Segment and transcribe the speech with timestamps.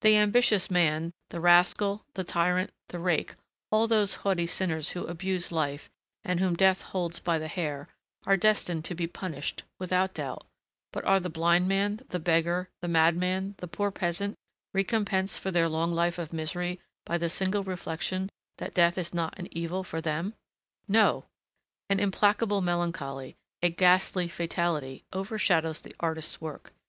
[0.00, 3.36] The ambitious man, the rascal, the tyrant, the rake,
[3.70, 5.88] all those haughty sinners who abuse life,
[6.24, 7.86] and whom Death holds by the hair,
[8.26, 10.44] are destined to be punished, without doubt;
[10.92, 14.34] but are the blind man, the beggar, the madman, the poor peasant,
[14.74, 18.28] recompensed for their long life of misery by the single reflection
[18.58, 20.34] that death is not an evil for them?
[20.88, 21.26] No!
[21.88, 26.72] An implacable melancholy, a ghastly fatality, overshadows the artist's work.